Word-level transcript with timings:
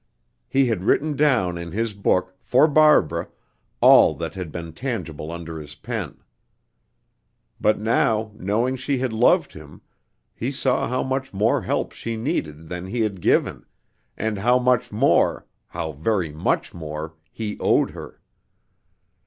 He 0.49 0.65
had 0.65 0.83
written 0.83 1.15
down 1.15 1.59
in 1.59 1.73
his 1.73 1.93
book, 1.93 2.33
for 2.41 2.67
Barbara, 2.67 3.27
all 3.81 4.15
that 4.15 4.33
had 4.33 4.51
been 4.51 4.73
tangible 4.73 5.31
under 5.31 5.59
his 5.59 5.75
pen. 5.75 6.17
But 7.59 7.77
now, 7.77 8.31
knowing 8.33 8.77
she 8.77 8.97
had 8.97 9.13
loved 9.13 9.53
him, 9.53 9.83
he 10.33 10.51
saw 10.51 10.87
how 10.87 11.03
much 11.03 11.33
more 11.35 11.61
help 11.61 11.91
she 11.91 12.15
needed 12.17 12.67
than 12.67 12.87
he 12.87 13.01
had 13.01 13.21
given, 13.21 13.63
and 14.17 14.39
how 14.39 14.57
much 14.57 14.91
more 14.91 15.45
how 15.67 15.91
very 15.91 16.31
much 16.31 16.73
more 16.73 17.13
he 17.31 17.59
owed 17.59 17.91
her. 17.91 18.19